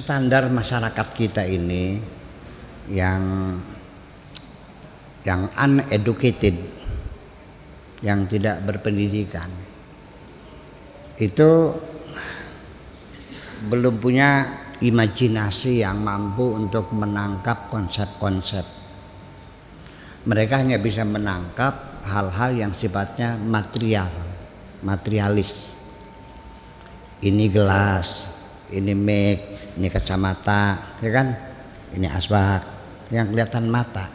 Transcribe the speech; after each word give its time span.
standar 0.00 0.52
masyarakat 0.52 1.08
kita 1.16 1.42
ini 1.48 2.00
yang 2.92 3.56
yang 5.26 5.50
uneducated 5.58 6.54
yang 8.04 8.28
tidak 8.30 8.62
berpendidikan 8.62 9.50
itu 11.16 11.72
belum 13.66 13.98
punya 13.98 14.46
imajinasi 14.84 15.80
yang 15.80 16.04
mampu 16.04 16.44
untuk 16.52 16.92
menangkap 16.92 17.72
konsep-konsep. 17.72 18.62
Mereka 20.28 20.60
hanya 20.60 20.76
bisa 20.76 21.06
menangkap 21.06 22.04
hal-hal 22.04 22.52
yang 22.52 22.72
sifatnya 22.76 23.40
material, 23.40 24.10
materialis. 24.84 25.72
Ini 27.24 27.48
gelas, 27.48 28.35
ini 28.74 28.92
mic, 28.94 29.38
ini 29.78 29.86
kacamata, 29.86 30.96
ya 30.98 31.10
kan? 31.12 31.28
Ini 31.94 32.06
asbak 32.10 32.62
yang 33.14 33.30
kelihatan 33.30 33.70
mata. 33.70 34.10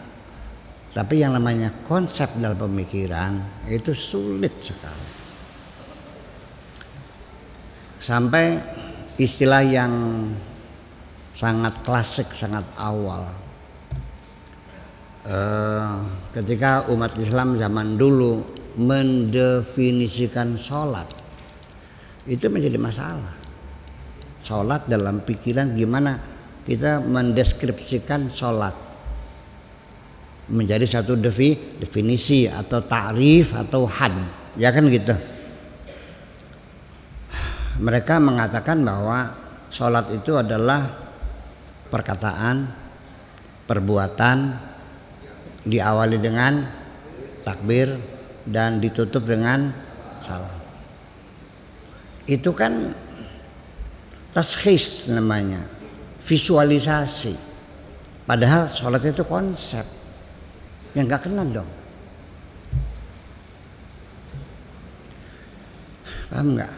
Tapi 0.91 1.23
yang 1.23 1.31
namanya 1.31 1.71
konsep 1.87 2.27
dalam 2.35 2.59
pemikiran 2.59 3.39
itu 3.71 3.95
sulit 3.95 4.51
sekali. 4.59 5.07
Sampai 8.01 8.59
istilah 9.15 9.63
yang 9.63 9.93
sangat 11.31 11.79
klasik, 11.87 12.27
sangat 12.35 12.67
awal. 12.75 13.23
Eh, 15.21 15.95
ketika 16.35 16.91
umat 16.91 17.15
Islam 17.15 17.55
zaman 17.55 17.95
dulu 17.95 18.43
mendefinisikan 18.75 20.59
sholat, 20.59 21.07
itu 22.27 22.51
menjadi 22.51 22.75
masalah. 22.75 23.40
Sholat 24.41 24.89
dalam 24.89 25.21
pikiran 25.21 25.77
gimana? 25.77 26.17
Kita 26.65 27.01
mendeskripsikan 27.01 28.29
sholat. 28.29 28.73
Menjadi 30.51 30.83
satu 30.83 31.15
definisi 31.17 32.49
atau 32.49 32.81
ta'rif 32.83 33.53
atau 33.55 33.85
had. 33.87 34.11
Ya 34.59 34.73
kan 34.73 34.89
gitu? 34.89 35.15
Mereka 37.81 38.19
mengatakan 38.19 38.83
bahwa 38.83 39.31
sholat 39.71 40.11
itu 40.11 40.35
adalah 40.35 40.85
perkataan 41.87 42.67
perbuatan 43.65 44.37
diawali 45.65 46.17
dengan 46.19 46.65
takbir 47.45 47.95
dan 48.45 48.81
ditutup 48.81 49.23
dengan 49.25 49.71
salam. 50.19 50.59
Itu 52.25 52.53
kan 52.53 52.93
tashis 54.31 55.11
namanya. 55.11 55.59
Visualisasi. 56.23 57.35
Padahal 58.23 58.71
sholat 58.71 59.03
itu 59.03 59.27
konsep. 59.27 59.83
Yang 60.95 61.05
nggak 61.07 61.23
kenal 61.27 61.47
dong. 61.51 61.71
Paham 66.31 66.47
nggak? 66.55 66.73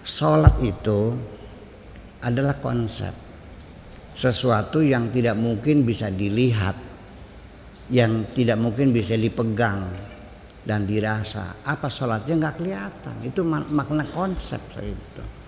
Sholat 0.00 0.56
itu 0.64 1.12
adalah 2.24 2.56
konsep. 2.56 3.12
Sesuatu 4.16 4.80
yang 4.80 5.12
tidak 5.12 5.36
mungkin 5.36 5.84
bisa 5.84 6.08
dilihat 6.08 6.76
yang 7.90 8.24
tidak 8.30 8.56
mungkin 8.56 8.94
bisa 8.94 9.18
dipegang 9.18 9.90
dan 10.64 10.86
dirasa. 10.88 11.60
Apa 11.66 11.90
sholatnya 11.90 12.48
nggak 12.48 12.56
kelihatan? 12.56 13.14
Itu 13.26 13.44
makna 13.44 14.06
konsep 14.08 14.60
itu 14.80 15.39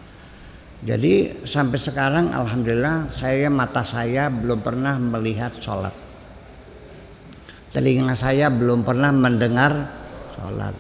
jadi 0.83 1.47
sampai 1.47 1.79
sekarang 1.79 2.35
alhamdulillah 2.35 3.07
saya 3.15 3.47
mata 3.47 3.87
saya 3.87 4.27
belum 4.27 4.67
pernah 4.67 4.99
melihat 4.99 5.55
sholat. 5.55 5.95
Telinga 7.71 8.19
saya 8.19 8.51
belum 8.51 8.83
pernah 8.83 9.15
mendengar 9.15 9.71
sholat. 10.35 10.75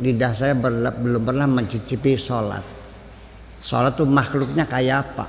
Lidah 0.00 0.32
saya 0.32 0.56
belum 0.56 1.20
pernah 1.20 1.44
mencicipi 1.44 2.16
sholat. 2.16 2.64
Sholat 3.60 4.00
itu 4.00 4.08
makhluknya 4.08 4.64
kayak 4.64 5.12
apa? 5.12 5.28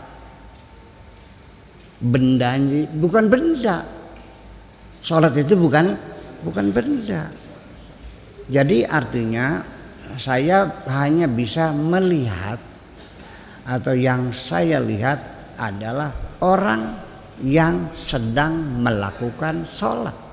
Benda 1.99 2.55
bukan 2.95 3.27
benda. 3.27 3.83
Sholat 5.03 5.35
itu 5.35 5.59
bukan 5.59 5.99
bukan 6.47 6.71
benda. 6.71 7.27
Jadi 8.47 8.87
artinya 8.87 9.59
saya 10.15 10.79
hanya 10.87 11.27
bisa 11.27 11.75
melihat 11.75 12.70
atau 13.65 13.93
yang 13.93 14.33
saya 14.33 14.81
lihat 14.81 15.19
adalah 15.57 16.09
orang 16.41 16.97
yang 17.41 17.89
sedang 17.93 18.81
melakukan 18.81 19.65
sholat 19.65 20.31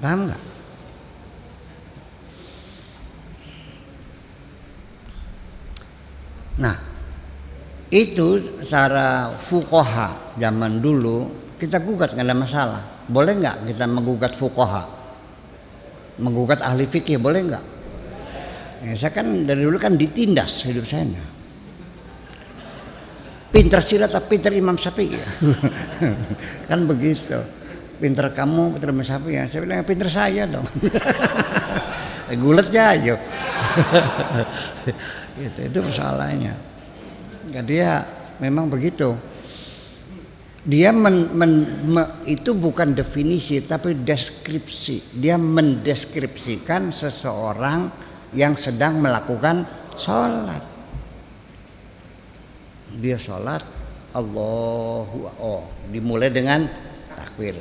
Paham 0.00 0.32
nggak? 0.32 0.42
Nah, 6.60 6.76
itu 7.92 8.28
cara 8.64 9.32
fukoha 9.36 10.36
zaman 10.40 10.80
dulu 10.80 11.28
kita 11.60 11.84
gugat 11.84 12.16
nggak 12.16 12.24
ada 12.24 12.36
masalah. 12.36 12.82
Boleh 13.12 13.36
nggak 13.36 13.68
kita 13.68 13.84
menggugat 13.84 14.32
fukoha? 14.32 14.88
Menggugat 16.16 16.64
ahli 16.64 16.88
fikih 16.88 17.20
boleh 17.20 17.40
nggak? 17.52 17.64
Ya, 18.80 18.96
saya 18.96 19.12
kan 19.12 19.44
dari 19.44 19.60
dulu 19.60 19.76
kan 19.76 20.00
ditindas 20.00 20.64
hidup 20.64 20.88
saya. 20.88 21.20
Pinter 23.50 23.82
silat 23.82 24.14
tapi 24.14 24.38
pinter 24.38 24.54
Imam 24.56 24.78
Syafi'i. 24.78 25.20
kan 26.70 26.80
begitu. 26.88 27.36
Pinter 28.00 28.32
kamu 28.32 28.80
pinter 28.80 28.88
siapa 29.04 29.28
ya 29.28 29.44
saya 29.44 29.60
bilang 29.66 29.84
pinter 29.84 30.08
saya 30.08 30.48
dong. 30.48 30.64
Guletnya 32.30 32.94
aja 32.94 33.18
gitu, 35.42 35.60
itu 35.66 35.78
persoalannya 35.82 36.70
jadi 37.50 37.74
ya 37.74 37.94
memang 38.38 38.70
begitu. 38.70 39.18
Dia 40.60 40.92
men, 40.92 41.32
men, 41.32 41.52
me, 41.88 42.04
itu 42.28 42.52
bukan 42.52 42.92
definisi 42.92 43.58
tapi 43.64 43.96
deskripsi. 44.04 45.18
Dia 45.18 45.40
mendeskripsikan 45.40 46.92
seseorang 46.92 47.88
yang 48.36 48.54
sedang 48.54 49.02
melakukan 49.02 49.66
sholat 49.98 50.62
dia 52.98 53.18
sholat 53.18 53.62
Allahu 54.14 55.30
oh 55.38 55.70
dimulai 55.90 56.30
dengan 56.30 56.66
takbir 57.14 57.58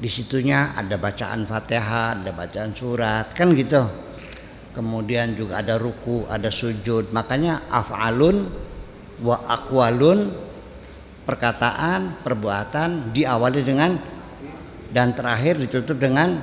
di 0.00 0.08
situnya 0.08 0.72
ada 0.72 0.96
bacaan 0.96 1.44
Fatihah, 1.44 2.16
ada 2.16 2.32
bacaan 2.32 2.72
surat, 2.72 3.36
kan 3.36 3.52
gitu. 3.52 3.84
Kemudian 4.72 5.36
juga 5.36 5.60
ada 5.60 5.76
ruku, 5.76 6.24
ada 6.24 6.48
sujud. 6.48 7.12
Makanya 7.12 7.68
af'alun 7.68 8.48
wa 9.20 9.36
aqwalun 9.44 10.32
perkataan, 11.28 12.24
perbuatan 12.24 13.12
diawali 13.12 13.60
dengan 13.60 14.00
dan 14.88 15.12
terakhir 15.12 15.60
ditutup 15.60 16.00
dengan 16.00 16.40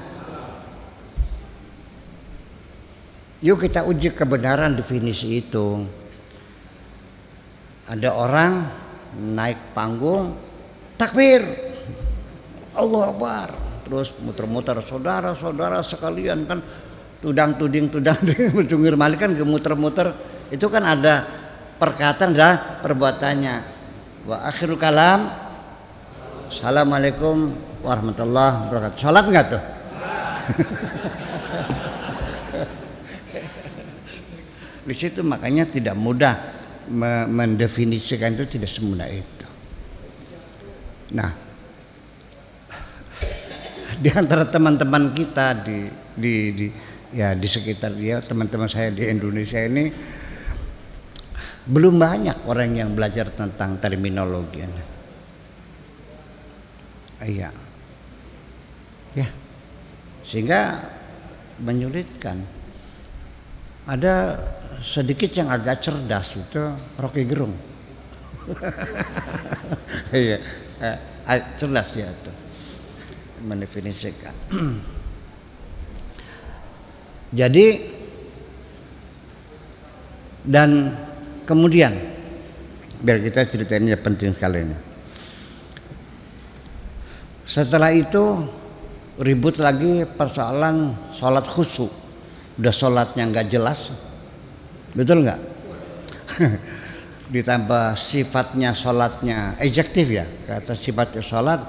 Yuk 3.37 3.69
kita 3.69 3.85
uji 3.85 4.17
kebenaran 4.17 4.73
definisi 4.73 5.45
itu. 5.45 5.85
Ada 7.85 8.09
orang 8.17 8.65
naik 9.13 9.77
panggung 9.77 10.33
takbir. 10.97 11.45
Allah 12.73 13.13
Akbar. 13.13 13.49
Terus 13.85 14.11
muter-muter 14.25 14.81
saudara-saudara 14.81 15.85
sekalian 15.85 16.49
kan. 16.49 16.59
Tudang 17.17 17.57
tuding 17.57 17.89
tudang 17.89 18.17
tuding 18.25 18.97
malik 18.97 19.21
kan 19.21 19.33
muter-muter. 19.45 20.13
Itu 20.49 20.69
kan 20.73 20.85
ada 20.85 21.25
perkataan 21.77 22.33
dan 22.33 22.81
perbuatannya. 22.81 23.55
Wa 24.25 24.49
akhirul 24.49 24.81
kalam. 24.81 25.29
Assalamualaikum 26.49 27.53
warahmatullahi 27.85 28.65
wabarakatuh. 28.65 28.97
Salat 28.97 29.25
nggak 29.29 29.45
tuh 29.51 29.63
di 34.87 34.95
situ 34.95 35.19
makanya 35.21 35.67
tidak 35.67 35.99
mudah 35.99 36.55
mendefinisikan 37.27 38.39
itu 38.39 38.57
tidak 38.57 38.71
semudah 38.71 39.11
itu 39.11 39.47
nah 41.11 41.31
di 44.03 44.09
antara 44.15 44.47
teman-teman 44.47 45.11
kita 45.11 45.67
di, 45.67 45.83
di, 46.15 46.33
di 46.55 46.67
ya 47.11 47.35
di 47.35 47.47
sekitar 47.47 47.95
dia 47.95 48.23
teman-teman 48.23 48.67
saya 48.67 48.91
di 48.91 49.03
Indonesia 49.07 49.59
ini 49.63 49.91
belum 51.67 51.99
banyak 51.99 52.47
orang 52.47 52.79
yang 52.79 52.95
belajar 52.95 53.27
tentang 53.27 53.75
terminologi. 53.75 54.63
Iya. 57.19 57.51
Ya. 59.11 59.27
Sehingga 60.23 60.87
menyulitkan. 61.59 62.39
Ada 63.87 64.35
sedikit 64.83 65.31
yang 65.31 65.47
agak 65.47 65.79
cerdas 65.79 66.35
itu 66.35 66.63
Rocky 66.99 67.23
Gerung. 67.23 67.55
Iya, 70.07 70.39
eh, 70.79 71.41
cerdas 71.59 71.91
dia 71.91 72.07
itu 72.07 72.31
mendefinisikan. 73.43 74.31
Jadi 77.39 77.67
dan 80.47 80.95
kemudian 81.43 81.91
biar 83.03 83.19
kita 83.19 83.43
ceritainnya 83.51 83.99
penting 83.99 84.31
sekali 84.31 84.63
ini. 84.63 84.77
Setelah 87.43 87.91
itu 87.91 88.47
ribut 89.19 89.59
lagi 89.59 90.07
persoalan 90.07 90.95
sholat 91.11 91.43
khusyuk. 91.43 92.06
Udah 92.57 92.73
sholatnya 92.73 93.23
nggak 93.29 93.47
jelas, 93.53 93.93
betul 94.97 95.21
nggak? 95.21 95.39
Ditambah 97.33 97.93
sifatnya 97.93 98.73
sholatnya 98.73 99.61
ejektif 99.61 100.09
ya, 100.09 100.25
kata 100.49 100.73
sifatnya 100.73 101.21
sholat, 101.21 101.61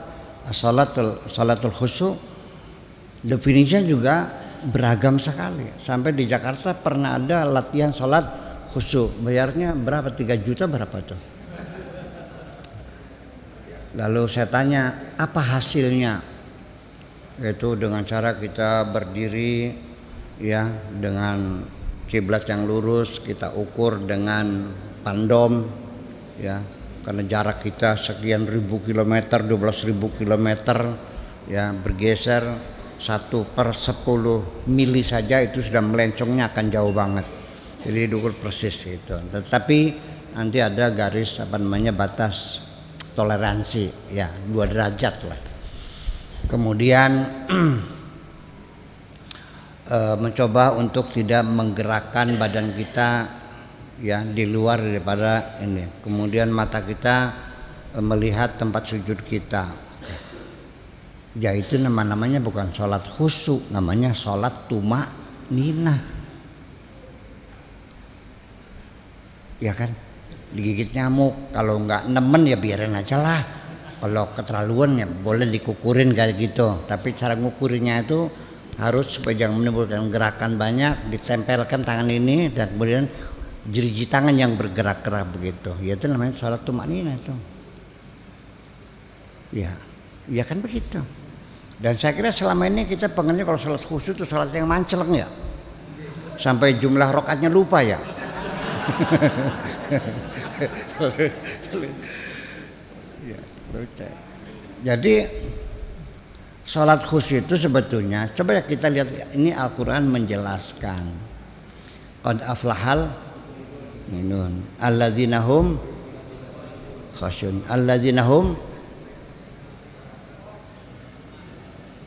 sholatul 0.48 1.20
sholatul 1.28 1.74
khusyuk. 1.76 2.16
Definisinya 3.20 3.82
juga 3.84 4.16
beragam 4.64 5.18
sekali. 5.18 5.66
Sampai 5.82 6.14
di 6.14 6.24
Jakarta 6.24 6.72
pernah 6.72 7.18
ada 7.18 7.44
latihan 7.44 7.92
sholat 7.92 8.24
khusyuk. 8.72 9.20
Bayarnya 9.20 9.74
berapa? 9.74 10.14
3 10.14 10.38
juta 10.40 10.64
berapa 10.64 10.96
tuh? 11.04 11.20
Lalu 13.98 14.22
saya 14.30 14.46
tanya, 14.46 15.14
apa 15.18 15.42
hasilnya? 15.42 16.22
Itu 17.38 17.74
dengan 17.74 18.06
cara 18.06 18.38
kita 18.38 18.86
berdiri 18.90 19.74
ya 20.42 20.66
dengan 20.94 21.62
kiblat 22.08 22.48
yang 22.48 22.64
lurus, 22.64 23.20
kita 23.20 23.54
ukur 23.54 24.02
dengan 24.02 24.72
pandom 25.04 25.66
ya. 26.40 26.58
Karena 27.04 27.24
jarak 27.24 27.64
kita 27.64 27.96
sekian 27.96 28.44
ribu 28.44 28.84
kilometer, 28.84 29.40
12 29.40 29.88
ribu 29.88 30.12
kilometer 30.12 30.92
ya 31.48 31.72
bergeser 31.72 32.44
satu 32.98 33.48
per 33.48 33.72
sepuluh 33.72 34.66
mili 34.68 35.00
saja 35.00 35.40
itu 35.40 35.62
sudah 35.62 35.80
melencongnya 35.80 36.52
akan 36.52 36.66
jauh 36.68 36.92
banget. 36.92 37.24
Jadi 37.86 38.10
diukur 38.10 38.34
persis 38.36 38.74
itu. 38.90 39.14
Tetapi 39.14 39.78
nanti 40.36 40.58
ada 40.60 40.90
garis 40.92 41.40
apa 41.40 41.56
namanya 41.56 41.94
batas 41.94 42.60
toleransi 43.16 44.12
ya 44.12 44.28
dua 44.50 44.66
derajat 44.68 45.14
lah. 45.24 45.40
Kemudian 46.50 47.10
e, 49.88 49.98
mencoba 50.20 50.76
untuk 50.76 51.08
tidak 51.08 51.42
menggerakkan 51.48 52.36
badan 52.36 52.76
kita 52.76 53.08
ya 54.04 54.22
di 54.22 54.44
luar 54.44 54.78
daripada 54.78 55.58
ini. 55.64 56.04
Kemudian 56.04 56.52
mata 56.52 56.84
kita 56.84 57.16
e, 57.96 57.98
melihat 58.04 58.60
tempat 58.60 58.84
sujud 58.84 59.24
kita. 59.24 59.88
Ya 61.38 61.56
itu 61.56 61.80
nama-namanya 61.80 62.44
bukan 62.44 62.70
sholat 62.76 63.04
khusyuk 63.04 63.70
namanya 63.72 64.12
sholat 64.12 64.68
tuma 64.68 65.06
nina 65.48 66.18
ya 69.62 69.74
kan? 69.74 69.90
Digigit 70.48 70.96
nyamuk 70.96 71.52
kalau 71.52 71.76
nggak 71.84 72.08
nemen 72.08 72.48
ya 72.48 72.56
biarin 72.56 72.96
aja 72.96 73.20
lah. 73.20 73.40
Kalau 73.98 74.30
keterlaluan 74.30 74.94
ya 74.94 75.06
boleh 75.10 75.50
dikukurin 75.50 76.14
kayak 76.14 76.38
gitu. 76.38 76.86
Tapi 76.86 77.18
cara 77.18 77.34
ngukurnya 77.34 78.06
itu 78.06 78.30
harus 78.78 79.06
supaya 79.18 79.34
jangan 79.46 79.58
menimbulkan 79.58 80.06
gerakan 80.06 80.54
banyak 80.54 81.10
ditempelkan 81.10 81.82
tangan 81.82 82.08
ini 82.08 82.48
dan 82.54 82.70
kemudian 82.72 83.10
jeriji 83.66 84.06
tangan 84.06 84.32
yang 84.38 84.54
bergerak-gerak 84.54 85.28
begitu 85.34 85.74
ya 85.82 85.98
itu 85.98 86.06
namanya 86.06 86.32
sholat 86.38 86.62
tumak 86.62 86.86
nina 86.86 87.12
itu 87.18 87.34
ya 89.50 89.74
ya 90.30 90.46
kan 90.46 90.62
begitu 90.62 91.02
dan 91.78 91.94
saya 91.94 92.10
kira 92.10 92.34
selama 92.34 92.66
ini 92.66 92.90
kita 92.90 93.06
pengennya 93.14 93.46
kalau 93.46 93.54
sholat 93.54 93.78
khusyuk 93.78 94.18
itu 94.18 94.26
sholat 94.26 94.50
yang 94.50 94.66
manceleng 94.66 95.14
ya. 95.14 95.30
Sampai 96.34 96.74
jumlah 96.74 97.14
rokatnya 97.14 97.46
lupa 97.46 97.78
ya. 97.86 98.02
Jadi 104.82 105.14
sholat 106.68 107.00
khusyuk 107.00 107.48
itu 107.48 107.56
sebetulnya 107.56 108.28
coba 108.36 108.60
ya 108.60 108.62
kita 108.68 108.92
lihat 108.92 109.08
ini 109.32 109.56
Al-Quran 109.56 110.12
menjelaskan. 110.12 111.04
Qad 112.20 112.44
aflahal 112.44 113.08
minun. 114.12 114.60
Alladzinahum 114.76 115.80
khasyun 117.16 117.64
alladzinahum 117.72 118.52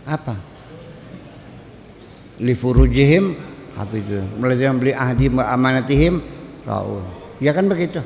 apa? 0.06 0.38
Li 2.38 2.54
furujihim 2.54 3.34
hafizun 3.74 4.30
yang 4.62 4.78
beli 4.78 4.94
ahdi 4.94 5.26
amanatihim 5.34 6.22
raul 6.70 7.02
ya 7.42 7.50
kan 7.50 7.66
begitu? 7.66 8.06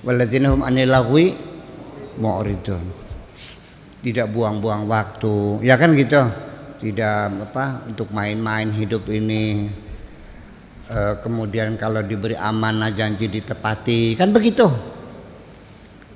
Walladzina 0.00 0.50
hum 0.50 0.64
anil 0.64 0.90
lagwi 0.90 1.36
mu'ridun 2.16 2.99
tidak 4.00 4.32
buang-buang 4.32 4.88
waktu. 4.88 5.64
Ya 5.64 5.76
kan 5.76 5.92
gitu? 5.92 6.20
Tidak 6.80 7.50
apa 7.50 7.84
untuk 7.84 8.08
main-main 8.12 8.72
hidup 8.72 9.04
ini. 9.12 9.68
E, 10.88 10.98
kemudian 11.20 11.76
kalau 11.76 12.00
diberi 12.00 12.36
amanah 12.36 12.88
janji 12.92 13.28
ditepati. 13.28 14.16
Kan 14.16 14.32
begitu? 14.32 14.64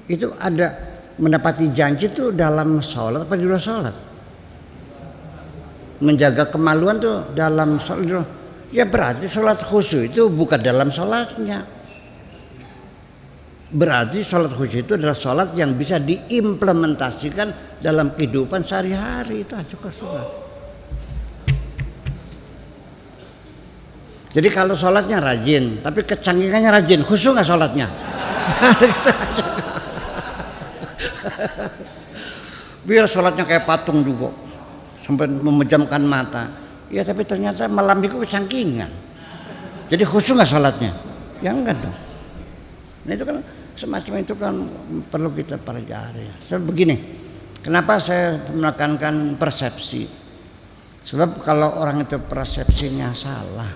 Itu 0.09 0.33
ada 0.41 0.73
mendapati 1.21 1.69
janji 1.71 2.09
itu 2.09 2.33
dalam 2.33 2.81
sholat 2.81 3.29
apa 3.29 3.35
di 3.37 3.45
luar 3.45 3.61
sholat? 3.61 3.97
Menjaga 6.01 6.49
kemaluan 6.49 6.97
tuh 7.01 7.29
dalam 7.37 7.77
sholat. 7.77 8.25
Ya 8.73 8.89
berarti 8.89 9.29
sholat 9.29 9.61
khusyuk 9.61 10.11
itu 10.11 10.27
bukan 10.33 10.59
dalam 10.59 10.89
sholatnya 10.89 11.74
berarti 13.75 14.23
sholat 14.23 14.55
khusyuk 14.55 14.87
itu 14.87 14.95
adalah 14.95 15.19
sholat 15.19 15.51
yang 15.59 15.75
bisa 15.75 15.99
diimplementasikan 15.99 17.83
dalam 17.83 18.15
kehidupan 18.15 18.63
sehari-hari. 18.63 19.43
Itu 19.43 19.59
aja 19.59 19.75
sholat. 19.75 20.47
Jadi 24.35 24.51
kalau 24.51 24.75
sholatnya 24.75 25.23
rajin 25.23 25.79
tapi 25.79 26.03
kecanggihannya 26.03 26.67
rajin 26.71 27.05
khusyuk 27.07 27.39
nggak 27.39 27.47
sholatnya? 27.47 27.87
Biar 32.87 33.07
sholatnya 33.11 33.45
kayak 33.47 33.67
patung 33.67 34.05
juga 34.07 34.31
sampai 35.03 35.27
memejamkan 35.31 36.03
mata. 36.03 36.49
Ya 36.91 37.03
tapi 37.03 37.25
ternyata 37.27 37.69
malam 37.71 38.03
itu 38.03 38.19
kecangkingan 38.23 39.05
jadi 39.89 40.05
khusyuk 40.09 40.41
nggak 40.41 40.51
sholatnya? 40.51 40.93
Ya 41.45 41.53
enggak 41.53 41.77
dong. 41.77 41.97
Nah 43.05 43.13
itu 43.13 43.25
kan 43.29 43.37
semacam 43.75 44.15
itu 44.23 44.35
kan 44.39 44.55
perlu 45.11 45.31
kita 45.35 45.59
pelajari. 45.59 46.27
So, 46.47 46.59
begini 46.63 46.97
kenapa 47.61 47.99
saya 47.99 48.51
menekankan 48.51 49.39
persepsi? 49.39 50.07
Sebab 51.05 51.45
kalau 51.45 51.85
orang 51.85 52.09
itu 52.09 52.17
persepsinya 52.17 53.13
salah 53.13 53.69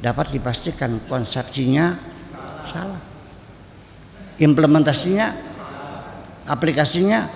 dapat 0.00 0.32
dipastikan 0.32 1.04
konsepsinya 1.04 1.98
salah. 2.64 3.02
Implementasinya 4.38 5.26
aplikasinya 6.46 7.26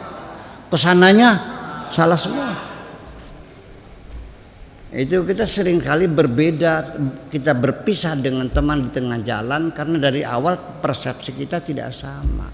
pesanannya 0.71 1.31
salah 1.93 2.17
semua 2.17 2.72
itu 4.93 5.25
kita 5.25 5.49
sering 5.49 5.81
kali 5.81 6.05
berbeda 6.05 7.01
kita 7.33 7.57
berpisah 7.57 8.13
dengan 8.13 8.53
teman 8.53 8.85
di 8.85 8.93
tengah 8.93 9.25
jalan 9.25 9.73
karena 9.73 9.97
dari 9.97 10.21
awal 10.21 10.85
persepsi 10.85 11.33
kita 11.33 11.65
tidak 11.65 11.97
sama. 11.97 12.53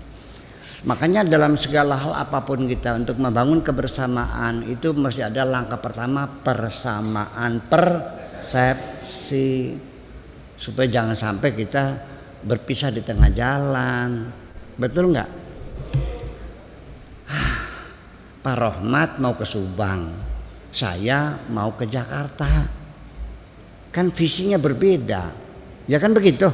Makanya 0.86 1.26
dalam 1.26 1.58
segala 1.58 1.98
hal 1.98 2.14
apa 2.14 2.46
pun 2.46 2.70
kita 2.70 2.94
untuk 2.94 3.18
membangun 3.18 3.58
kebersamaan 3.66 4.62
itu 4.70 4.94
mesti 4.94 5.26
ada 5.26 5.42
langkah 5.42 5.82
pertama 5.82 6.30
persamaan 6.30 7.58
persepsi. 7.66 9.50
Supaya 10.54 10.86
jangan 10.86 11.18
sampai 11.18 11.50
kita 11.58 11.98
berpisah 12.46 12.94
di 12.94 13.02
tengah 13.02 13.34
jalan. 13.34 14.30
Betul 14.78 15.10
nggak? 15.10 15.30
Pak 18.38 18.54
Rohmat 18.54 19.18
mau 19.18 19.34
ke 19.34 19.42
Subang, 19.42 20.14
saya 20.72 21.38
mau 21.50 21.72
ke 21.74 21.88
Jakarta. 21.88 22.46
Kan 23.88 24.12
visinya 24.12 24.60
berbeda. 24.60 25.22
Ya 25.88 25.96
kan 25.96 26.12
begitu? 26.12 26.48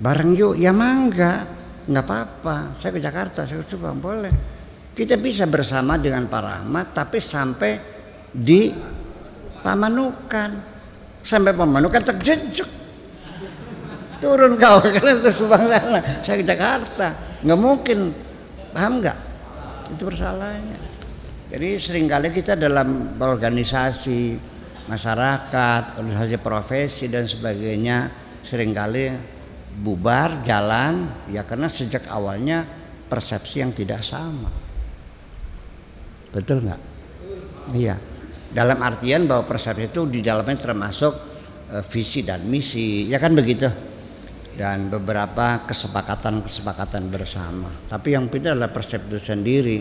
Bareng 0.00 0.32
yuk, 0.32 0.56
ya 0.56 0.72
mangga, 0.72 1.44
nggak 1.84 2.04
apa-apa. 2.06 2.78
Saya 2.80 2.96
ke 2.96 3.00
Jakarta, 3.02 3.44
saya 3.44 3.60
ke 3.60 3.76
boleh. 3.76 4.32
Kita 4.96 5.20
bisa 5.20 5.44
bersama 5.44 6.00
dengan 6.00 6.24
Pak 6.30 6.40
Rahmat, 6.40 6.86
tapi 6.96 7.18
sampai 7.20 7.72
di 8.32 8.72
Pamanukan. 9.60 10.50
Sampai 11.20 11.52
pemandu 11.52 11.92
kan 11.92 12.00
terjejek. 12.00 12.68
Turun 14.20 14.56
kau 14.56 14.80
kalian 14.96 15.20
terus 15.20 15.36
Subang. 15.36 15.68
Saya 16.24 16.36
ke 16.40 16.44
Jakarta. 16.44 17.08
Nggak 17.44 17.60
mungkin. 17.60 17.98
Paham 18.72 19.04
nggak? 19.04 19.18
Itu 19.96 20.08
persoalannya. 20.08 20.89
Jadi 21.50 21.82
sering 21.82 22.06
kali 22.06 22.30
kita 22.30 22.54
dalam 22.54 23.18
organisasi 23.18 24.38
masyarakat, 24.86 25.98
organisasi 25.98 26.38
profesi 26.38 27.10
dan 27.10 27.26
sebagainya 27.26 28.06
sering 28.46 28.70
kali 28.70 29.10
bubar 29.82 30.46
jalan 30.46 31.10
ya 31.26 31.42
karena 31.42 31.66
sejak 31.66 32.06
awalnya 32.06 32.62
persepsi 33.10 33.66
yang 33.66 33.74
tidak 33.74 34.06
sama. 34.06 34.46
Betul 36.30 36.70
nggak? 36.70 36.80
Iya. 37.74 37.98
Dalam 38.54 38.78
artian 38.86 39.26
bahwa 39.26 39.50
persepsi 39.50 39.90
itu 39.90 40.06
di 40.06 40.22
dalamnya 40.22 40.54
termasuk 40.54 41.14
uh, 41.74 41.82
visi 41.90 42.22
dan 42.22 42.46
misi, 42.46 43.10
ya 43.10 43.18
kan 43.18 43.34
begitu. 43.34 43.66
Dan 44.54 44.86
beberapa 44.86 45.66
kesepakatan-kesepakatan 45.66 47.10
bersama. 47.10 47.70
Tapi 47.90 48.14
yang 48.14 48.30
penting 48.30 48.54
adalah 48.54 48.70
persepsi 48.70 49.06
itu 49.10 49.18
sendiri 49.18 49.78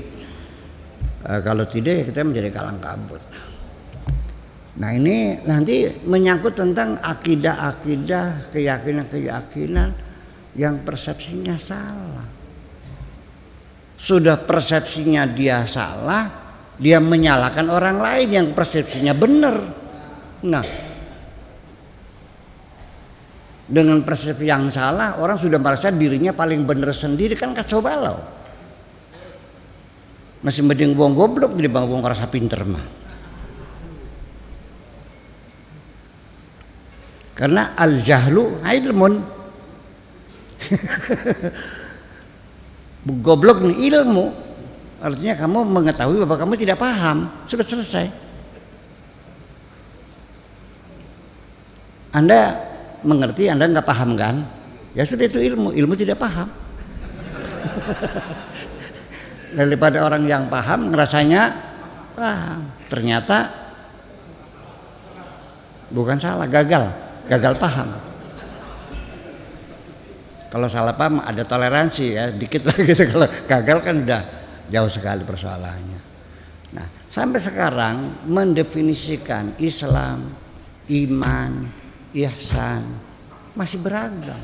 e, 1.24 1.32
kalau 1.44 1.66
tidak 1.68 1.94
ya 2.00 2.04
kita 2.08 2.22
menjadi 2.24 2.50
kalang 2.54 2.80
kabut. 2.80 3.22
Nah 4.80 4.96
ini 4.96 5.44
nanti 5.44 5.92
menyangkut 6.08 6.56
tentang 6.56 6.96
akidah-akidah, 7.04 8.56
keyakinan-keyakinan 8.56 9.92
yang 10.56 10.80
persepsinya 10.88 11.60
salah. 11.60 12.28
Sudah 14.00 14.40
persepsinya 14.40 15.28
dia 15.28 15.68
salah, 15.68 16.32
dia 16.80 17.04
menyalahkan 17.04 17.68
orang 17.68 18.00
lain 18.00 18.28
yang 18.32 18.48
persepsinya 18.56 19.12
benar. 19.12 19.56
Nah, 20.48 20.64
dengan 23.68 24.00
persepsi 24.08 24.48
yang 24.48 24.72
salah, 24.72 25.20
orang 25.20 25.36
sudah 25.36 25.60
merasa 25.60 25.92
dirinya 25.92 26.32
paling 26.32 26.64
benar 26.64 26.96
sendiri 26.96 27.36
kan 27.36 27.52
kacau 27.52 27.84
balau 27.84 28.39
masih 30.40 30.64
mending 30.64 30.96
buang 30.96 31.12
goblok 31.12 31.52
jadi 31.56 31.68
bang 31.68 31.86
buang 31.88 32.04
rasa 32.04 32.28
pinter 32.32 32.64
mah. 32.64 32.84
Karena 37.36 37.76
al 37.80 38.04
jahlu 38.04 38.60
ilmun. 38.60 39.24
Goblok 43.24 43.64
nih 43.64 43.88
ilmu. 43.88 44.28
Artinya 45.00 45.40
kamu 45.40 45.64
mengetahui 45.72 46.20
bahwa 46.28 46.36
kamu 46.36 46.60
tidak 46.60 46.84
paham. 46.84 47.32
Sudah 47.48 47.64
selesai. 47.64 48.12
Anda 52.12 52.60
mengerti 53.08 53.48
anda 53.48 53.72
nggak 53.72 53.88
paham 53.88 54.20
kan? 54.20 54.44
Ya 54.92 55.08
sudah 55.08 55.24
itu 55.24 55.40
ilmu. 55.40 55.72
Ilmu 55.72 55.96
tidak 55.96 56.20
paham 56.20 56.52
daripada 59.54 60.06
orang 60.06 60.26
yang 60.30 60.46
paham 60.48 60.94
ngerasanya 60.94 61.54
paham. 62.14 62.62
Ternyata 62.90 63.38
bukan 65.90 66.18
salah 66.22 66.46
gagal. 66.50 66.90
Gagal 67.30 67.54
paham. 67.62 67.90
Kalau 70.50 70.66
salah 70.66 70.98
paham 70.98 71.22
ada 71.22 71.46
toleransi 71.46 72.06
ya 72.18 72.34
dikit 72.34 72.66
lah 72.66 72.78
gitu. 72.90 73.04
Kalau 73.06 73.28
gagal 73.46 73.78
kan 73.86 73.96
udah 74.02 74.22
jauh 74.70 74.92
sekali 74.92 75.22
persoalannya. 75.22 76.02
Nah 76.74 76.88
sampai 77.10 77.40
sekarang 77.42 78.26
mendefinisikan 78.26 79.58
Islam 79.62 80.34
iman 80.90 81.52
ihsan 82.18 82.82
masih 83.54 83.78
beragam. 83.82 84.42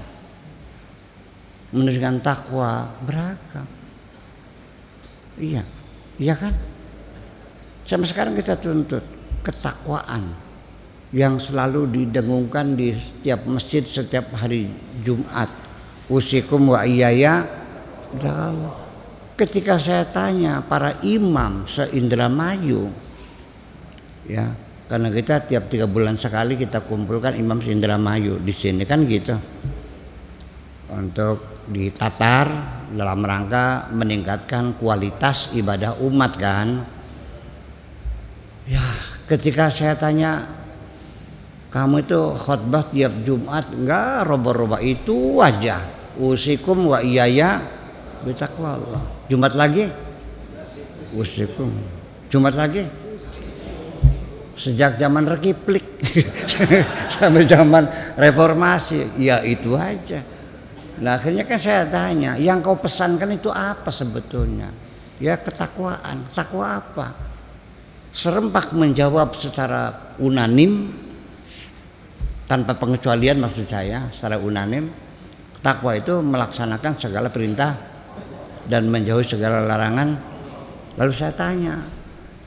Mendefinisikan 1.73 2.21
takwa 2.21 2.93
beragam 3.01 3.65
Iya, 5.35 5.63
iya 6.15 6.33
kan? 6.35 6.53
Sampai 7.83 8.07
sekarang 8.07 8.33
kita 8.39 8.55
tuntut 8.55 9.03
ketakwaan 9.43 10.31
yang 11.13 11.37
selalu 11.37 11.91
didengungkan 11.91 12.73
di 12.73 12.95
setiap 12.95 13.45
masjid 13.45 13.83
setiap 13.83 14.31
hari 14.33 14.71
Jumat. 15.03 15.47
Usikum 16.05 16.71
wa 16.71 16.85
iyaya 16.85 17.45
Ketika 19.35 19.75
saya 19.75 20.07
tanya 20.07 20.63
para 20.63 20.95
imam 21.03 21.67
se-Indramayu 21.67 22.87
ya, 24.31 24.47
karena 24.87 25.11
kita 25.11 25.43
tiap 25.43 25.67
tiga 25.67 25.91
bulan 25.91 26.15
sekali 26.15 26.55
kita 26.55 26.87
kumpulkan 26.87 27.35
imam 27.35 27.59
se-Indramayu 27.59 28.39
di 28.39 28.53
sini 28.55 28.87
kan 28.87 29.03
gitu. 29.03 29.35
Untuk 30.87 31.67
ditatar 31.67 32.47
dalam 32.95 33.19
rangka 33.21 33.91
meningkatkan 33.91 34.79
kualitas 34.79 35.51
ibadah 35.51 35.99
umat 35.99 36.31
kan? 36.39 36.87
Ya 38.65 38.81
ketika 39.27 39.67
saya 39.69 39.93
tanya 39.93 40.47
kamu 41.69 42.07
itu 42.07 42.21
khutbah 42.39 42.87
tiap 42.87 43.13
Jumat? 43.27 43.67
Enggak 43.75 44.25
roba-roba 44.25 44.79
itu 44.79 45.43
aja. 45.43 45.83
Usikum 46.15 46.95
wa 46.95 47.03
iyaya 47.03 47.59
bitaqwa 48.23 48.79
Allah 48.79 49.03
Jumat 49.27 49.53
lagi? 49.59 49.91
Usikum. 51.11 51.75
Jumat 52.31 52.55
lagi? 52.55 52.87
Sejak 54.55 54.95
zaman 54.95 55.27
rekiplik 55.27 55.83
sampai 57.11 57.43
zaman 57.43 57.83
reformasi. 58.15 59.19
Ya 59.19 59.43
itu 59.43 59.75
aja 59.75 60.23
Nah 61.03 61.19
akhirnya 61.19 61.43
kan 61.43 61.59
saya 61.59 61.83
tanya, 61.87 62.39
yang 62.39 62.63
kau 62.63 62.79
pesankan 62.79 63.35
itu 63.35 63.51
apa 63.51 63.91
sebetulnya? 63.91 64.71
Ya 65.19 65.35
ketakwaan, 65.39 66.27
takwa 66.31 66.79
apa? 66.79 67.07
Serempak 68.15 68.71
menjawab 68.71 69.35
secara 69.35 70.15
unanim 70.23 70.87
tanpa 72.45 72.77
pengecualian 72.77 73.41
maksud 73.41 73.65
saya 73.65 74.07
secara 74.13 74.37
unanim 74.37 74.87
takwa 75.65 75.97
itu 75.97 76.21
melaksanakan 76.21 76.93
segala 76.93 77.33
perintah 77.33 77.73
dan 78.69 78.85
menjauhi 78.85 79.25
segala 79.25 79.65
larangan 79.65 80.13
lalu 80.93 81.11
saya 81.13 81.33
tanya 81.33 81.81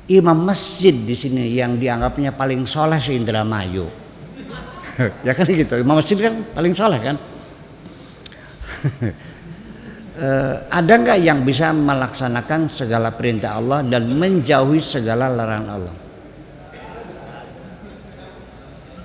imam 0.06 0.38
masjid 0.38 0.94
di 0.94 1.18
sini 1.18 1.50
yang 1.50 1.76
dianggapnya 1.76 2.30
paling 2.38 2.62
soleh 2.62 3.02
se 3.02 3.10
Indramayu 3.18 3.90
ya 5.26 5.34
kan 5.34 5.46
gitu 5.50 5.82
imam 5.82 5.98
masjid 5.98 6.14
kan 6.14 6.46
paling 6.54 6.74
soleh 6.78 7.02
kan 7.02 7.18
ada 10.78 10.92
nggak 10.98 11.18
yang 11.22 11.46
bisa 11.46 11.70
melaksanakan 11.70 12.66
segala 12.66 13.14
perintah 13.14 13.58
Allah 13.58 13.86
dan 13.86 14.10
menjauhi 14.10 14.82
segala 14.82 15.30
larangan 15.30 15.70
Allah? 15.78 15.96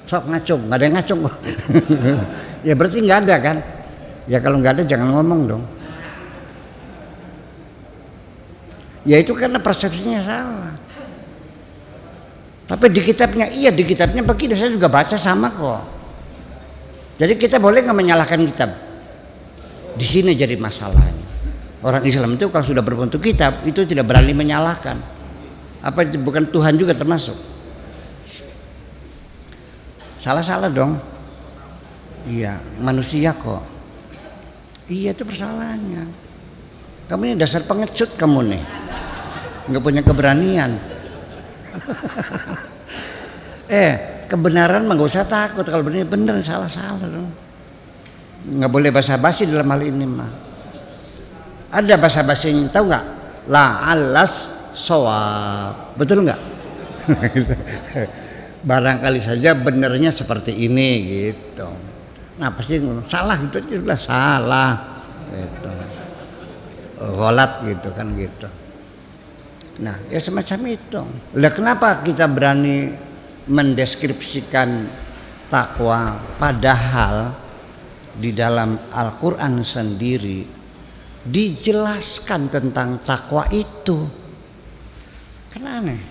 Sok 0.03 0.24
ngacung, 0.30 0.62
nggak 0.68 0.77
ada 0.77 0.86
yang 0.86 0.96
ngacung 1.00 1.20
ya 2.68 2.74
berarti 2.77 2.98
nggak 3.01 3.20
ada 3.27 3.36
kan? 3.39 3.58
Ya 4.30 4.39
kalau 4.39 4.58
nggak 4.60 4.80
ada 4.80 4.84
jangan 4.88 5.20
ngomong 5.20 5.42
dong. 5.50 5.63
Ya 9.03 9.20
itu 9.20 9.36
karena 9.36 9.60
persepsinya 9.60 10.22
salah. 10.24 10.75
Tapi 12.63 12.88
di 12.88 13.01
kitabnya 13.03 13.51
iya 13.51 13.70
di 13.70 13.84
kitabnya 13.84 14.24
begini 14.24 14.56
saya 14.56 14.72
juga 14.72 14.88
baca 14.88 15.20
sama 15.20 15.51
kok. 15.51 15.84
Jadi 17.20 17.36
kita 17.36 17.60
boleh 17.60 17.84
nggak 17.84 18.00
menyalahkan 18.00 18.39
kitab? 18.48 18.72
Di 19.94 20.06
sini 20.06 20.34
jadi 20.34 20.58
masalahnya. 20.58 21.22
Orang 21.84 22.08
Islam 22.08 22.40
itu 22.40 22.48
kalau 22.48 22.64
sudah 22.64 22.80
berbentuk 22.80 23.20
kitab 23.20 23.62
itu 23.68 23.84
tidak 23.84 24.08
berani 24.08 24.32
menyalahkan. 24.32 24.96
Apa 25.84 26.08
itu 26.08 26.16
bukan 26.16 26.48
Tuhan 26.48 26.80
juga 26.80 26.96
termasuk? 26.96 27.36
Salah-salah 30.24 30.72
dong. 30.72 30.96
Iya, 32.24 32.64
manusia 32.80 33.36
kok. 33.36 33.60
Iya 34.88 35.12
itu 35.12 35.28
persoalannya. 35.28 36.08
Kamu 37.12 37.22
ini 37.28 37.36
dasar 37.36 37.68
pengecut 37.68 38.16
kamu 38.16 38.56
nih. 38.56 38.64
Nggak 39.68 39.84
punya 39.84 40.02
keberanian. 40.08 40.72
eh, 43.68 44.24
kebenaran 44.32 44.88
mah 44.88 44.96
gak 44.96 45.10
usah 45.12 45.28
takut 45.28 45.68
kalau 45.68 45.84
benar 45.84 46.08
benar 46.08 46.36
salah-salah 46.42 47.06
dong 47.06 47.43
nggak 48.44 48.72
boleh 48.72 48.92
basa-basi 48.92 49.48
dalam 49.48 49.72
hal 49.72 49.82
ini 49.84 50.06
mah 50.08 50.32
ada 51.74 51.98
basa-basinya 51.98 52.70
tahu 52.70 52.86
nggak? 52.86 53.06
La 53.50 53.90
alas 53.90 54.46
soab 54.78 55.98
betul 55.98 56.22
nggak? 56.22 56.42
Barangkali 58.70 59.20
saja 59.20 59.58
benernya 59.58 60.14
seperti 60.14 60.54
ini 60.54 60.90
gitu. 61.02 61.68
Nah 62.38 62.54
pasti 62.54 62.78
salah 63.10 63.42
itu 63.42 63.58
sudah 63.58 64.00
salah 64.00 64.72
gitu. 65.34 65.72
Golat 67.04 67.52
gitu 67.66 67.90
kan 67.92 68.08
gitu. 68.16 68.48
Nah 69.82 69.98
ya 70.14 70.22
semacam 70.22 70.78
itu. 70.78 71.02
Lah 71.42 71.52
kenapa 71.52 72.06
kita 72.06 72.30
berani 72.30 72.94
mendeskripsikan 73.50 74.88
takwa? 75.50 76.22
Padahal 76.38 77.43
di 78.13 78.32
dalam 78.32 78.77
Al-Qur'an 78.93 79.65
sendiri 79.65 80.46
dijelaskan 81.24 82.51
tentang 82.51 83.00
takwa 83.00 83.48
itu. 83.50 83.98
Kan 85.50 85.63
aneh. 85.65 86.01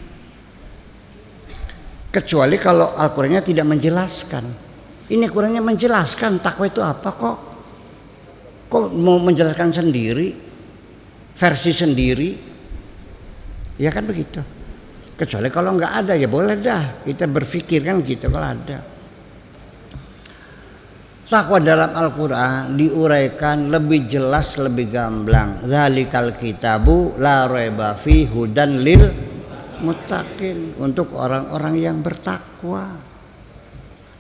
Kecuali 2.13 2.57
kalau 2.61 2.93
Al-Qur'annya 2.97 3.43
tidak 3.45 3.67
menjelaskan. 3.69 4.45
Ini 5.13 5.27
kurangnya 5.29 5.61
menjelaskan 5.61 6.41
takwa 6.41 6.65
itu 6.69 6.81
apa 6.81 7.11
kok? 7.13 7.37
Kok 8.73 8.85
mau 8.97 9.21
menjelaskan 9.21 9.71
sendiri? 9.73 10.29
Versi 11.33 11.73
sendiri? 11.73 12.31
Ya 13.81 13.89
kan 13.93 14.05
begitu. 14.09 14.41
Kecuali 15.17 15.49
kalau 15.53 15.77
nggak 15.77 15.93
ada 16.05 16.13
ya 16.17 16.29
boleh 16.29 16.57
dah 16.57 17.05
kita 17.05 17.29
berpikir 17.29 17.85
kan 17.85 18.01
gitu 18.01 18.33
kalau 18.33 18.49
ada. 18.49 18.92
Takwa 21.33 21.65
dalam 21.65 21.97
Al-Quran 21.97 22.77
diuraikan 22.77 23.73
lebih 23.73 24.05
jelas, 24.05 24.61
lebih 24.61 24.93
gamblang. 24.93 25.65
Zalikal 25.65 26.37
kitabu 26.37 27.17
la 27.17 27.49
raiba 27.49 27.97
fi 27.97 28.29
hudan 28.29 28.85
lil 28.85 29.01
muttaqin 29.81 30.77
untuk 30.77 31.17
orang-orang 31.17 31.81
yang 31.81 32.05
bertakwa. 32.05 32.85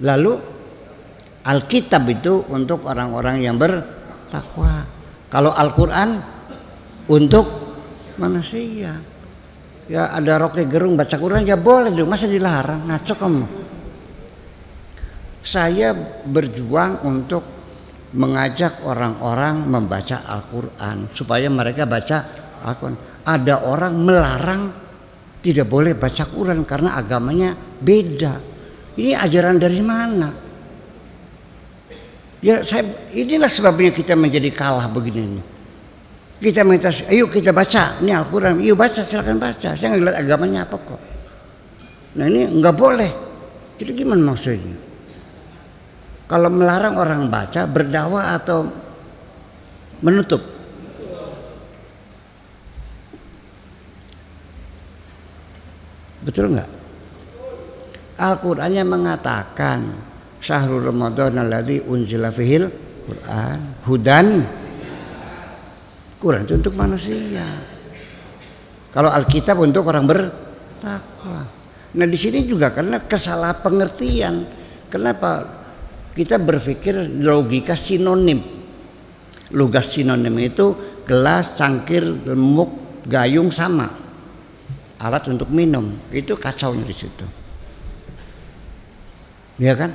Lalu 0.00 0.32
Alkitab 1.44 2.08
itu 2.08 2.48
untuk 2.48 2.88
orang-orang 2.88 3.44
yang 3.44 3.60
bertakwa. 3.60 4.88
Kalau 5.28 5.52
Al-Quran 5.52 6.16
untuk 7.12 7.44
manusia. 8.16 8.96
Ya 9.84 10.16
ada 10.16 10.40
roke 10.40 10.64
gerung 10.64 10.96
baca 10.96 11.20
Quran 11.20 11.44
ya 11.44 11.60
boleh 11.60 11.92
dong, 11.92 12.08
masa 12.08 12.24
dilarang? 12.24 12.88
Ngaco 12.88 13.14
kamu. 13.20 13.44
Saya 15.42 15.90
berjuang 16.22 17.02
untuk 17.02 17.42
mengajak 18.14 18.84
orang-orang 18.86 19.66
membaca 19.66 20.22
Al-Quran 20.22 21.10
supaya 21.10 21.50
mereka 21.50 21.82
baca 21.88 22.16
Al-Quran. 22.62 22.98
Ada 23.26 23.66
orang 23.66 23.94
melarang 23.98 24.62
tidak 25.42 25.66
boleh 25.66 25.98
baca 25.98 26.22
Quran 26.30 26.62
karena 26.62 26.94
agamanya 26.94 27.58
beda. 27.58 28.38
Ini 28.94 29.18
ajaran 29.18 29.58
dari 29.58 29.82
mana? 29.82 30.28
Ya 32.42 32.62
saya 32.66 32.86
inilah 33.14 33.50
sebabnya 33.50 33.90
kita 33.94 34.14
menjadi 34.14 34.50
kalah 34.54 34.86
begini. 34.90 35.42
Kita 36.42 36.66
minta, 36.66 36.90
ayo 37.06 37.30
kita 37.30 37.54
baca 37.54 38.02
ini 38.02 38.10
Al-Quran, 38.10 38.58
yuk 38.62 38.74
baca 38.74 39.06
silakan 39.06 39.38
baca. 39.38 39.78
Saya 39.78 39.94
nggak 39.94 40.02
lihat 40.02 40.16
agamanya 40.26 40.66
apa 40.66 40.74
kok. 40.74 41.00
Nah 42.18 42.26
ini 42.26 42.50
nggak 42.58 42.74
boleh. 42.74 43.10
Jadi 43.78 43.90
gimana 43.94 44.34
maksudnya? 44.34 44.91
Kalau 46.32 46.48
melarang 46.48 46.96
orang 46.96 47.28
baca, 47.28 47.68
berdakwah 47.68 48.32
atau 48.40 48.64
menutup? 50.00 50.40
Betul 56.24 56.56
nggak? 56.56 56.70
Al-Qur'annya 58.16 58.80
mengatakan 58.80 59.92
syahrul 60.40 60.88
Ramadan 60.88 61.36
alladzi 61.36 61.84
unzila 61.84 62.32
fihil 62.32 62.72
Quran 63.04 63.58
hudan 63.84 64.40
Quran 66.16 66.48
itu 66.48 66.54
untuk 66.56 66.74
manusia. 66.78 67.44
Kalau 68.88 69.12
Alkitab 69.12 69.60
untuk 69.60 69.84
orang 69.84 70.08
bertakwa. 70.08 71.44
Nah 71.92 72.06
di 72.08 72.16
sini 72.16 72.46
juga 72.48 72.72
karena 72.72 73.04
kesalah 73.04 73.58
pengertian. 73.60 74.48
Kenapa 74.88 75.61
kita 76.12 76.36
berpikir 76.40 77.20
logika 77.20 77.76
sinonim? 77.76 78.40
Logika 79.52 79.80
sinonim 79.84 80.36
itu 80.40 80.72
gelas, 81.04 81.56
cangkir, 81.56 82.04
lemuk, 82.28 83.02
gayung 83.08 83.50
sama. 83.52 83.88
Alat 85.02 85.26
untuk 85.28 85.50
minum. 85.50 85.90
Itu 86.14 86.38
kacau 86.38 86.76
di 86.78 86.94
situ. 86.94 87.26
Ya 89.58 89.74
kan? 89.74 89.90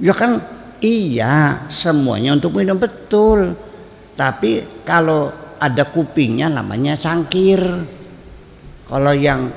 Ya 0.00 0.12
kan 0.16 0.40
iya 0.80 1.68
semuanya 1.68 2.32
untuk 2.32 2.56
minum 2.56 2.80
betul 2.80 3.52
tapi 4.16 4.64
kalau 4.84 5.32
ada 5.56 5.88
kupingnya 5.88 6.52
namanya 6.52 6.92
cangkir. 6.92 7.60
Kalau 8.84 9.12
yang 9.16 9.48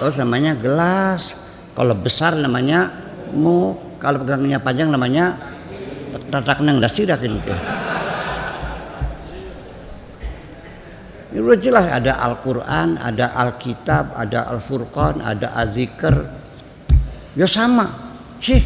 terus 0.00 0.16
namanya 0.16 0.56
gelas. 0.56 1.36
Kalau 1.76 1.92
besar 1.92 2.32
namanya 2.40 2.88
mu. 3.36 3.91
Kalau 4.02 4.26
pegangnya 4.26 4.58
panjang 4.58 4.90
namanya 4.90 5.38
tatak 6.26 6.58
nang 6.66 6.82
dasirak 6.82 7.22
ini. 7.22 7.38
Ini 11.32 11.38
udah 11.38 11.58
jelas 11.62 11.86
ada 11.86 12.18
Al-Quran, 12.18 12.98
ada 12.98 13.30
Alkitab, 13.30 14.18
ada 14.18 14.50
Al-Furqan, 14.50 15.22
ada 15.22 15.54
Az-Zikr. 15.54 16.16
Ya 17.38 17.46
sama. 17.46 17.88
Sih. 18.42 18.60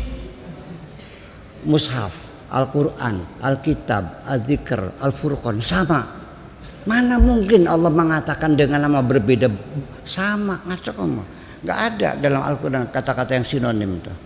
Mushaf. 1.68 2.26
Al-Quran, 2.46 3.42
Alkitab, 3.42 4.24
Al-Zikr, 4.24 5.02
Al-Furqan 5.04 5.60
sama. 5.60 6.00
Mana 6.86 7.18
mungkin 7.18 7.66
Allah 7.66 7.90
mengatakan 7.90 8.54
dengan 8.54 8.86
nama 8.86 9.02
berbeda 9.02 9.50
sama 10.06 10.62
ngaco 10.64 10.90
kamu. 10.94 11.22
Gak 11.66 11.78
ada 11.92 12.14
dalam 12.14 12.46
Al-Quran 12.46 12.86
kata-kata 12.88 13.34
yang 13.34 13.46
sinonim 13.46 13.98
itu. 13.98 14.25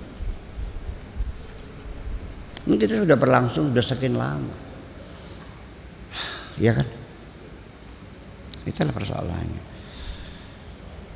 Ini 2.68 2.76
kita 2.76 3.00
sudah 3.04 3.16
berlangsung 3.16 3.72
sudah 3.72 3.84
sekian 3.84 4.20
lama. 4.20 4.52
Ya 6.60 6.76
kan? 6.76 6.84
Itulah 8.68 8.92
persoalannya. 8.92 9.62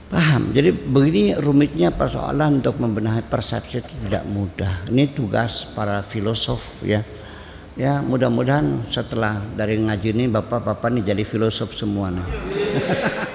Paham? 0.09 0.55
Jadi 0.57 0.71
begini 0.73 1.37
rumitnya 1.37 1.93
persoalan 1.93 2.63
untuk 2.63 2.81
membenahi 2.81 3.27
persepsi 3.29 3.85
itu 3.85 3.93
tidak 4.09 4.25
mudah. 4.25 4.89
Ini 4.89 5.13
tugas 5.13 5.69
para 5.75 6.01
filosof 6.01 6.81
ya. 6.81 7.05
Ya 7.75 7.99
mudah-mudahan 7.99 8.87
setelah 8.87 9.43
dari 9.59 9.83
ngaji 9.83 10.15
ini 10.15 10.25
bapak-bapak 10.31 10.95
ini 10.95 11.01
jadi 11.03 11.27
filosof 11.27 11.75
semua 11.75 12.15
nih. 12.15 12.29